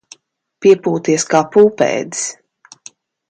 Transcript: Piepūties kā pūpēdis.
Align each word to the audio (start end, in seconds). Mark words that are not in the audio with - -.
Piepūties 0.65 1.27
kā 1.33 1.41
pūpēdis. 1.57 2.25